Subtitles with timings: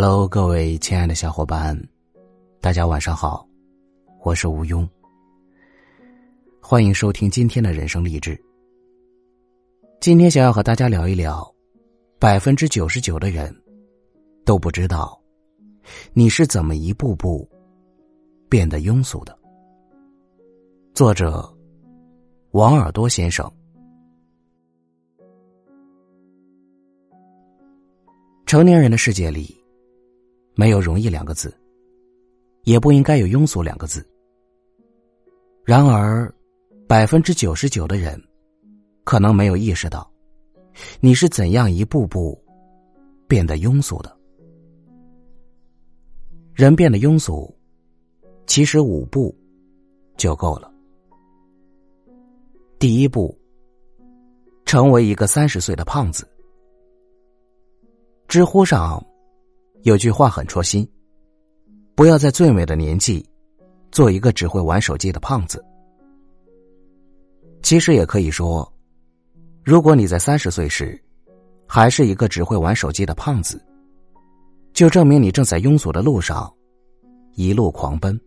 [0.00, 1.76] Hello，各位亲爱的小伙伴，
[2.60, 3.44] 大家晚上好，
[4.20, 4.88] 我是吴庸。
[6.62, 8.40] 欢迎收听今天的人生励志。
[10.00, 11.44] 今天想要和大家聊一聊，
[12.16, 13.52] 百分之九十九的人
[14.44, 15.20] 都不知道
[16.12, 17.44] 你是怎么一步步
[18.48, 19.36] 变得庸俗的。
[20.94, 21.52] 作者
[22.52, 23.52] 王耳朵先生。
[28.46, 29.58] 成年人的世界里。
[30.58, 31.56] 没有容易两个字，
[32.64, 34.04] 也不应该有庸俗两个字。
[35.64, 36.34] 然而，
[36.88, 38.20] 百分之九十九的人，
[39.04, 40.10] 可能没有意识到，
[40.98, 42.36] 你是怎样一步步
[43.28, 44.12] 变得庸俗的。
[46.54, 47.56] 人变得庸俗，
[48.48, 49.32] 其实五步
[50.16, 50.68] 就够了。
[52.80, 53.32] 第一步，
[54.64, 56.28] 成为一个三十岁的胖子。
[58.26, 59.00] 知乎上。
[59.82, 60.86] 有句话很戳心：
[61.94, 63.24] 不要在最美的年纪，
[63.92, 65.64] 做一个只会玩手机的胖子。
[67.62, 68.70] 其实也可以说，
[69.64, 71.00] 如果你在三十岁时，
[71.66, 73.62] 还是一个只会玩手机的胖子，
[74.72, 76.52] 就证明你正在庸俗的路上，
[77.34, 78.18] 一路狂奔。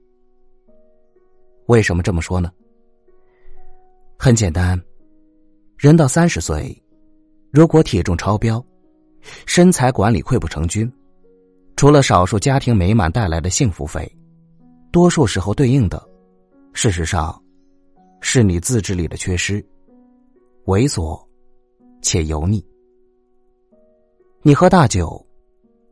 [1.68, 2.52] 为什么这么说呢？
[4.18, 4.82] 很简单，
[5.78, 6.82] 人到三十岁，
[7.52, 8.64] 如果体重超标，
[9.46, 10.92] 身材管理溃不成军。
[11.82, 14.08] 除了少数家庭美满带来的幸福肥，
[14.92, 16.00] 多数时候对应的，
[16.74, 17.44] 事实上，
[18.20, 19.66] 是你自制力的缺失，
[20.66, 21.20] 猥琐
[22.04, 22.64] 且油腻。
[24.44, 25.26] 你喝大酒，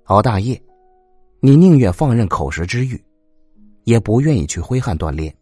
[0.04, 0.62] 熬大夜，
[1.40, 3.03] 你宁愿放任口舌之欲，
[3.86, 5.36] 也不愿意去挥汗锻炼，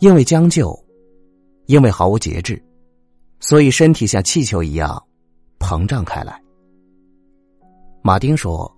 [0.00, 0.76] 因为将就，
[1.66, 2.60] 因为毫无节制，
[3.38, 5.00] 所以身体像气球一样
[5.60, 6.41] 膨胀开来。
[8.04, 8.70] 马丁说：“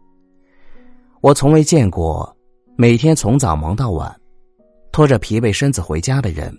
[1.22, 2.36] 我从未见过
[2.76, 4.14] 每天从早忙到晚，
[4.92, 6.54] 拖着疲惫身子回家的人，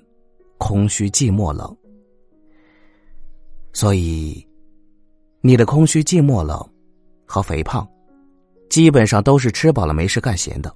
[0.57, 1.77] 空虚、寂寞、冷。
[3.71, 4.43] 所以，
[5.41, 6.57] 你的空虚、寂寞、冷
[7.23, 7.87] 和肥胖，
[8.67, 10.75] 基本上都是吃饱了没事干闲的，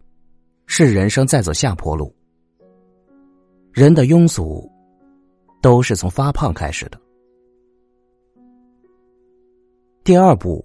[0.67, 2.15] 是人生在走下坡路。
[3.73, 4.71] 人的庸俗，
[5.59, 7.01] 都是从发胖开始的。
[10.03, 10.63] 第二步。”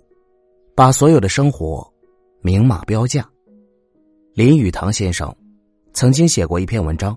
[0.76, 1.88] 把所有的生活
[2.42, 3.24] 明码标价。
[4.32, 5.32] 林语堂先生
[5.92, 7.16] 曾经写过一篇文章，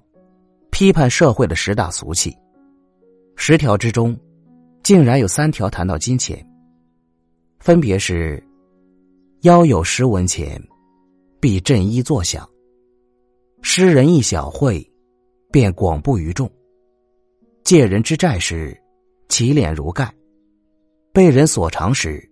[0.69, 2.35] 批判社会的十大俗气。
[3.35, 4.15] 十条之中，
[4.83, 6.47] 竟然有三条谈到金钱，
[7.59, 8.43] 分别是：
[9.41, 10.61] 腰有十文钱，
[11.39, 12.47] 必振衣作响；
[13.63, 14.87] 施人一小惠，
[15.51, 16.47] 便广布于众；
[17.63, 18.79] 借人之债时，
[19.29, 20.05] 其脸如盖；
[21.11, 22.23] 被人所长时。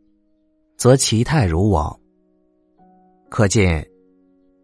[0.77, 1.99] 则其态如往。
[3.29, 3.85] 可见，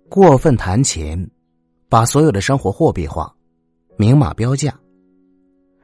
[0.09, 1.29] 过分谈钱，
[1.89, 3.35] 把所有的生活货币化、
[3.97, 4.77] 明码标价，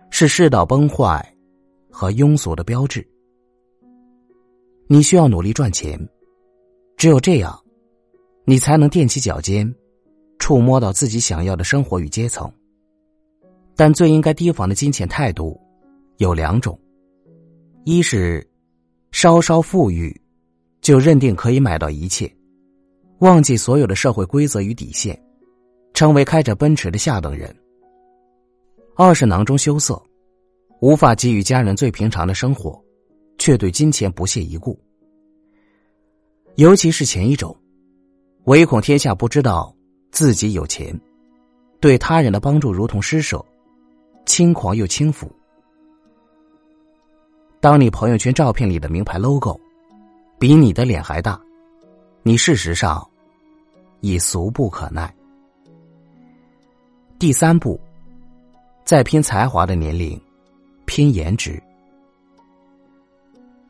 [0.09, 1.35] 是世道崩坏
[1.89, 3.05] 和庸俗的标志。
[4.87, 5.99] 你需要努力赚钱，
[6.95, 7.59] 只有这样，
[8.45, 9.73] 你才能踮起脚尖，
[10.39, 12.49] 触摸到自己想要的生活与阶层。
[13.75, 15.59] 但最应该提防的金钱态度
[16.17, 16.79] 有两种：
[17.83, 18.47] 一是。
[19.11, 20.15] 稍稍富裕，
[20.81, 22.31] 就认定可以买到一切，
[23.19, 25.19] 忘记所有的社会规则与底线，
[25.93, 27.55] 成为开着奔驰的下等人。
[28.95, 30.01] 二是囊中羞涩，
[30.81, 32.79] 无法给予家人最平常的生活，
[33.37, 34.79] 却对金钱不屑一顾。
[36.55, 37.55] 尤其是前一种，
[38.45, 39.75] 唯恐天下不知道
[40.11, 40.99] 自己有钱，
[41.79, 43.43] 对他人的帮助如同施舍，
[44.25, 45.31] 轻狂又轻浮。
[47.67, 49.59] 当你朋友圈照片里的名牌 logo，
[50.39, 51.37] 比你的脸还大，
[52.23, 53.05] 你事实上
[53.99, 55.13] 已俗不可耐。
[57.19, 57.77] 第三步，
[58.85, 60.17] 在拼才华的年龄，
[60.85, 61.61] 拼颜值。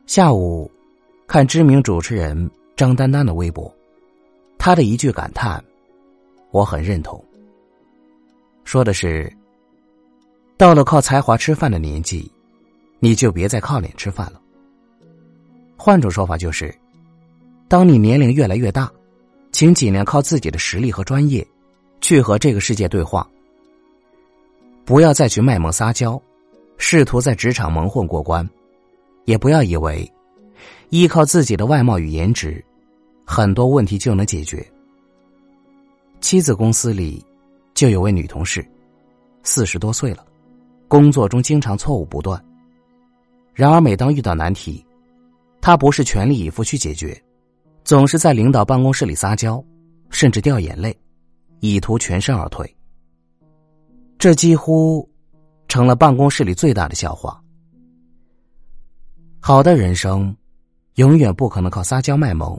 [0.06, 0.70] 下午
[1.26, 3.68] 看知名主持人张丹丹的微博，
[4.58, 5.60] 他的一句感叹，
[6.52, 7.20] 我很认同。
[8.62, 9.28] 说的是，
[10.56, 12.30] 到了靠才华吃饭的年纪。
[13.00, 14.40] 你就别再靠脸吃饭了。
[15.76, 16.74] 换种说法就是，
[17.68, 18.90] 当你年龄越来越大，
[19.52, 21.46] 请尽量靠自己的实力和专业，
[22.00, 23.28] 去和这个世界对话。
[24.84, 26.20] 不要再去卖萌撒娇，
[26.78, 28.48] 试图在职场蒙混过关，
[29.26, 30.10] 也不要以为
[30.88, 32.64] 依靠自己的外貌与颜值，
[33.24, 34.66] 很多问题就能解决。
[36.20, 37.24] 妻子公司里
[37.74, 38.66] 就有位女同事，
[39.42, 40.24] 四十多岁了，
[40.88, 42.42] 工作中经常错误不断。
[43.58, 44.86] 然而，每当遇到难题，
[45.60, 47.20] 他不是全力以赴去解决，
[47.82, 49.60] 总是在领导办公室里撒娇，
[50.10, 50.96] 甚至掉眼泪，
[51.58, 52.72] 以图全身而退。
[54.16, 55.10] 这几乎
[55.66, 57.42] 成了办公室里最大的笑话。
[59.40, 60.32] 好的人生，
[60.94, 62.56] 永远不可能靠撒娇卖萌，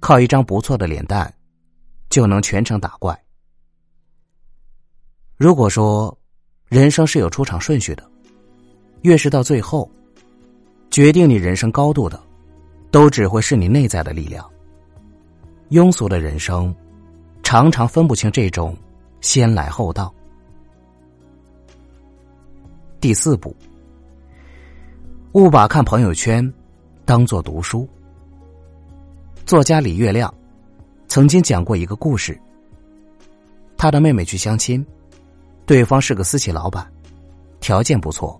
[0.00, 1.32] 靠一张不错的脸蛋，
[2.10, 3.16] 就能全程打怪。
[5.36, 6.18] 如果说
[6.66, 8.02] 人生是有出场顺序的，
[9.02, 9.88] 越是到最后，
[10.98, 12.20] 决定你人生高度的，
[12.90, 14.44] 都只会是你内在的力量。
[15.70, 16.74] 庸俗的人生，
[17.40, 18.76] 常常分不清这种
[19.20, 20.12] 先来后到。
[22.98, 23.54] 第四步，
[25.34, 26.52] 勿把看朋友圈
[27.04, 27.88] 当做读书。
[29.46, 30.34] 作家李月亮
[31.06, 32.36] 曾经讲过一个故事，
[33.76, 34.84] 他的妹妹去相亲。
[35.64, 36.84] 对方是个私企老板，
[37.60, 38.36] 条件不错，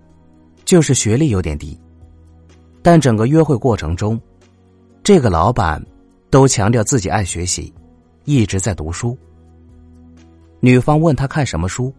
[0.65, 1.79] 就是学历有点低。
[2.81, 4.19] 但整个约会过程中，
[5.03, 5.83] 这个老板
[6.29, 7.73] 都强调自己爱学习，
[8.25, 9.17] 一直在读书。
[10.59, 11.93] 女方问他看什么书，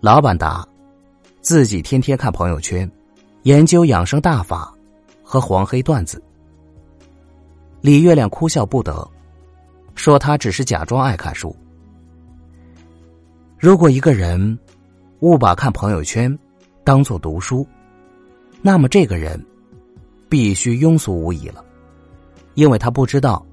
[0.00, 0.66] 老板答：
[1.40, 2.90] 自己天天看朋友圈，
[3.42, 4.72] 研究养生大法
[5.22, 6.22] 和黄黑段子。
[7.80, 9.08] 李月亮哭笑不得，
[9.94, 11.54] 说他只是假装爱看书。
[13.58, 14.58] 如果一个人
[15.20, 16.36] 误把看朋友圈
[16.84, 17.66] 当做读书，
[18.60, 19.44] 那么这个人
[20.32, 21.62] 必须庸俗无疑了，
[22.54, 23.44] 因为他不知道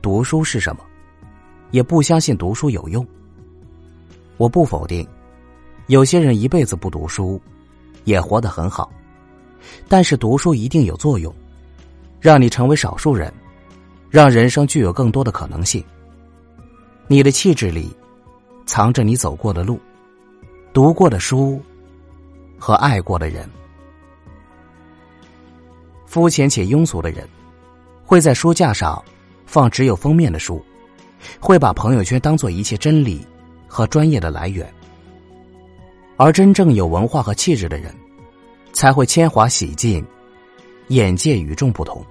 [0.00, 0.82] 读书是什么，
[1.72, 3.04] 也不相信读书有用。
[4.36, 5.04] 我不否定，
[5.88, 7.42] 有些人一辈子不读书
[8.04, 8.88] 也活得很好，
[9.88, 11.34] 但是读书一定有作用，
[12.20, 13.34] 让你成为少数人，
[14.08, 15.84] 让人生具有更多的可能性。
[17.08, 17.90] 你的气质里。
[18.66, 19.80] 藏着你走过的路、
[20.72, 21.60] 读过的书
[22.56, 23.50] 和爱过的人。
[26.10, 27.24] 肤浅且庸俗的人，
[28.04, 29.00] 会在书架上
[29.46, 30.60] 放只有封面的书，
[31.38, 33.24] 会把朋友圈当做一切真理
[33.68, 34.68] 和专业的来源。
[36.16, 37.94] 而真正有文化和气质的人，
[38.72, 40.04] 才会铅华洗尽，
[40.88, 42.04] 眼界与众不同。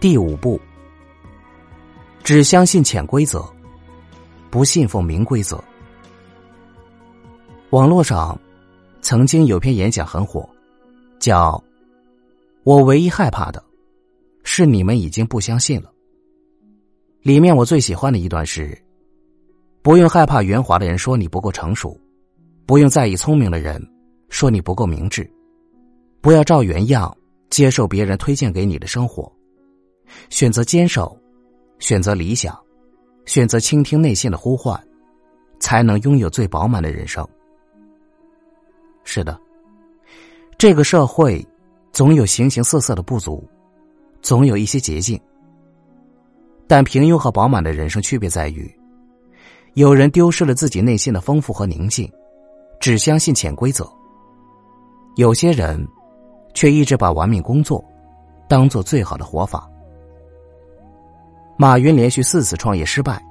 [0.00, 0.60] 第五步。
[2.22, 3.42] 只相信潜规则，
[4.50, 5.62] 不信奉明规则。
[7.70, 8.38] 网络上
[9.04, 10.48] 曾经有篇演讲很火，
[11.20, 11.62] 叫
[12.64, 13.62] “我唯一害怕的，
[14.44, 15.92] 是你们已经不相信了。”
[17.20, 18.76] 里面我最喜欢的一段是：
[19.82, 22.00] 不用害怕圆滑的人说你不够成熟，
[22.64, 23.78] 不用在意聪明的人
[24.30, 25.30] 说你不够明智，
[26.22, 27.14] 不要照原样
[27.50, 29.30] 接受别人推荐给你的生活，
[30.30, 31.14] 选择坚守。
[31.78, 32.58] 选择理想，
[33.26, 34.82] 选择倾听内心的呼唤，
[35.60, 37.28] 才能拥有最饱满的人生。
[39.04, 39.38] 是的，
[40.58, 41.46] 这个社会
[41.92, 43.44] 总有形形色色的不足，
[44.22, 45.20] 总有一些捷径。
[46.66, 48.74] 但平庸和饱满的人生区别在于，
[49.74, 52.10] 有人丢失了自己内心的丰富和宁静，
[52.80, 53.84] 只相信潜规则；
[55.16, 55.86] 有些人
[56.54, 57.84] 却一直把玩命工作
[58.48, 59.70] 当做最好的活法。
[61.56, 63.22] 马云连续四次创业失败，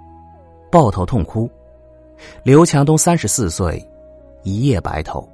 [0.71, 1.49] 抱头痛哭；
[2.43, 3.83] 刘强东三十四岁，
[4.43, 5.27] 一夜白头。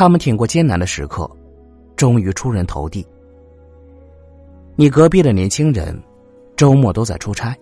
[0.00, 1.30] 他们挺过艰难的时刻，
[1.94, 3.06] 终于出人头地。
[4.74, 5.94] 你隔壁的年轻人，
[6.56, 7.54] 周末都在出差，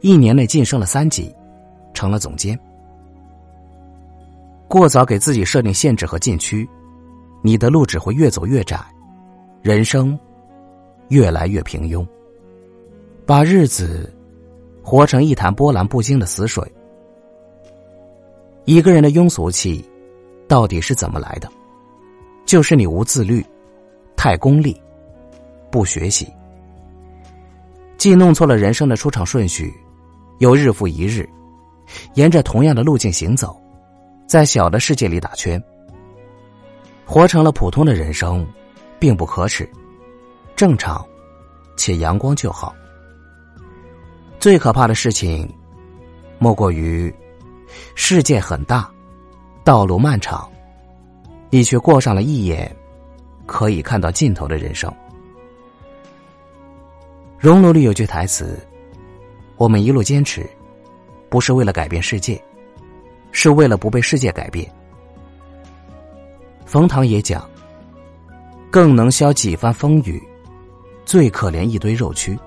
[0.00, 1.30] 一年内晋升了三级，
[1.92, 2.58] 成了总监。
[4.68, 6.66] 过早给自己设定限制和禁区，
[7.42, 8.80] 你的路只会越走越窄，
[9.60, 10.18] 人生
[11.08, 12.02] 越来越平庸。
[13.26, 14.10] 把日子
[14.82, 16.66] 活成一潭波澜不惊的死水。
[18.64, 19.84] 一个人的庸俗气
[20.50, 21.48] 到底是怎么来的？
[22.44, 23.46] 就是你无自律，
[24.16, 24.82] 太功利，
[25.70, 26.28] 不学习，
[27.96, 29.72] 既弄错了人生的出场顺序，
[30.40, 31.28] 又日复一日
[32.14, 33.56] 沿着同样的路径行走，
[34.26, 35.62] 在小的世界里打圈，
[37.06, 38.44] 活成了普通的人生，
[38.98, 39.70] 并不可耻，
[40.56, 41.06] 正常
[41.76, 42.74] 且阳光就好。
[44.40, 45.48] 最可怕的事情，
[46.40, 47.14] 莫过于
[47.94, 48.90] 世界很大，
[49.62, 50.50] 道路漫长，
[51.50, 52.74] 你却过上了一眼
[53.46, 54.92] 可以看到尽头的人生。
[57.38, 58.58] 熔炉里有句台词
[59.56, 60.48] ：“我们一路坚持，
[61.28, 62.42] 不是为了改变世界，
[63.32, 64.70] 是为了不被世界改变。”
[66.64, 67.48] 冯唐也讲
[68.70, 70.22] ：“更能消几番风雨，
[71.04, 72.38] 最可怜一堆肉蛆。”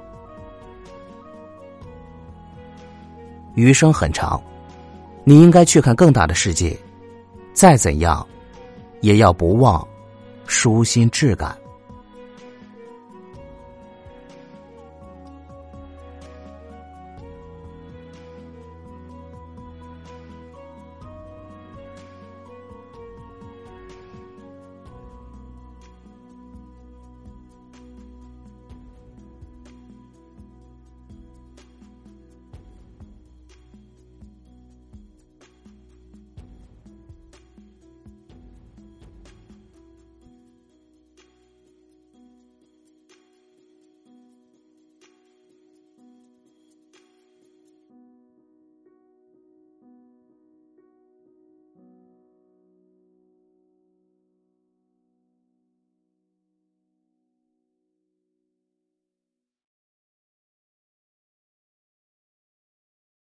[3.55, 4.41] 余生很长，
[5.24, 6.75] 你应该去看更大的世界。
[7.53, 8.25] 再怎样，
[9.01, 9.88] 也要不忘
[10.45, 11.55] 舒心质感。